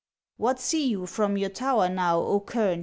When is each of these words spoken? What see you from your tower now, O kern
What 0.37 0.59
see 0.59 0.87
you 0.87 1.05
from 1.05 1.37
your 1.37 1.51
tower 1.51 1.87
now, 1.87 2.21
O 2.21 2.39
kern 2.39 2.79